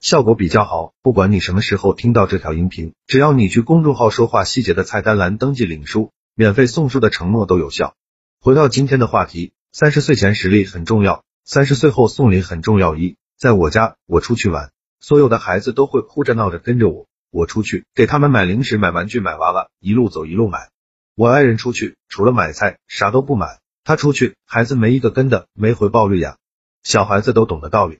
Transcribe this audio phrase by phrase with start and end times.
[0.00, 7.94] 效果比较好，不管你什么时候听到这条音频，只要你去公众号说话细节的菜单栏登记领书，免费送书的承诺都有效。
[8.40, 12.96] 回到今天的话题，三十岁前实力很重要，三十岁后送礼很重要。
[12.96, 20.70] 一，在我家，我出去玩，所有的孩子都会哭着闹着跟着我，我出去给他们买零食、买玩具、买娃娃，一路走一路买。
[21.14, 26.38] 我爱人出去，除了买菜啥都不买，他出去，孩子没一个跟的，没回报率呀。
[26.82, 27.98] 小孩子都懂得道理。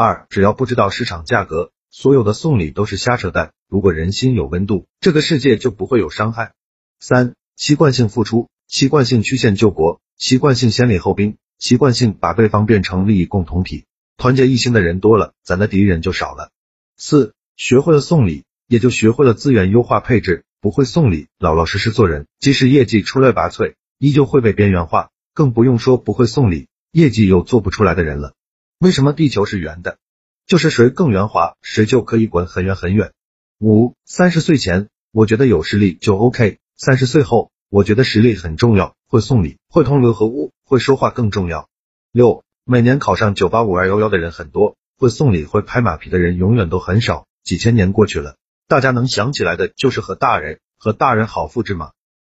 [0.00, 3.50] 二，只要不知道市场价格，所有的送礼都是瞎扯淡。
[3.68, 6.52] 如果人心有温度，这个世界就不会有伤害。
[7.00, 13.86] 三，习惯性付出，习惯性曲线救国，习惯性先礼后兵，习惯性把对方变成利益共同体。
[14.16, 16.52] 团结一心的人多了，咱的敌人就少了。
[16.96, 20.44] 四，学会了送礼，也就学会了资源优化配置。
[20.60, 25.10] 不会送礼，老老实实做人，即使业绩出类拔萃，依旧会被边缘化。
[25.34, 28.34] 更不用说不会送礼，业绩又做不出来的人了。
[28.80, 29.98] 为什么地球是圆的？
[30.46, 33.12] 就是谁更圆滑，谁就可以滚很远很远。
[33.58, 41.68] 五三十岁前，我觉得有实力就 OK；三十岁后，我觉得实力很重要，会送礼，会同流合污，会说话更重要。
[42.12, 47.26] 六每年考上九八五二幺幺的人很多，会送礼会拍马屁的人永远都很少。
[47.42, 48.36] 几千年过去了，
[48.68, 51.90] 大家能想起来的就是和大人，和大人好复制吗？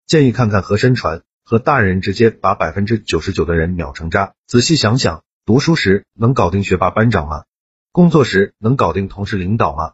[0.05, 4.33] 建议看看和珅传，和大人直接把百分之九十九的人秒成渣。
[4.45, 5.23] 仔细想想。
[5.45, 7.43] 读书时能搞定学霸班长吗？
[7.91, 9.91] 工作时能搞定同事领导吗？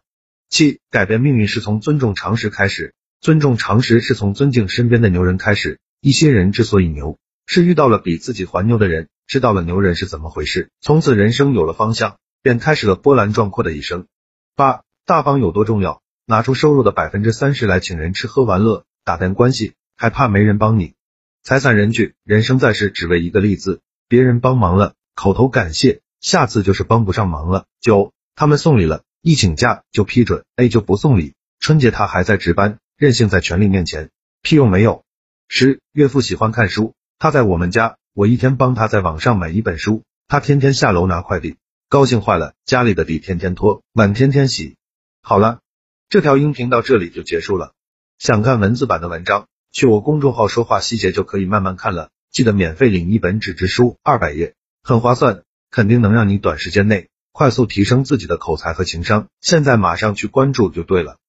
[0.48, 5.80] 七，改变命运是从尊重常识开始，尊重常识是从尊敬身边的牛人开始。
[6.00, 14.06] 一些人之所以牛，是遇到了比自己还牛的人，知道了牛人是怎么回事，从此人生有了方向，便开始了波澜壮阔的一生。
[14.54, 16.00] 八，大方有多重要？
[16.26, 20.94] 拿出收入的百分之三十来请人吃喝玩乐，打点关系，还怕没人帮你？
[21.42, 24.94] 财散人聚，人生在世只为一个利字，别人帮忙了。
[25.20, 27.66] 口头感谢，下次就是帮不上忙了。
[27.78, 31.34] 九，他们送礼了，一请假就批准，A 就不送礼。
[31.58, 34.08] 春节他还在值班，任性在权力面前
[34.40, 35.04] 屁用没有。
[35.46, 41.58] 十，岳父喜欢看书，他在我们家，我一天帮他在网上买一本书，他天天下楼拿快递，
[41.90, 44.76] 高兴坏了，家里的地天天拖，碗天天洗。
[45.20, 45.60] 好了，
[46.08, 47.74] 这条音频到这里就结束了。
[48.18, 52.08] 想看文字版的文章，去我公众号说话细节就可以慢慢看了。
[52.32, 54.54] 记得免费领一本纸质书，二百页。
[54.82, 59.28] 很划算，肯定能让你短时间内快速提升自己的口才和情商。
[59.40, 61.18] 现在马上去关注就对了。